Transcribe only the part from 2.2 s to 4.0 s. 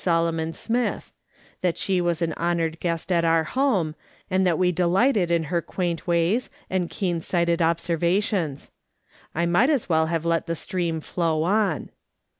an honoured guest at our home,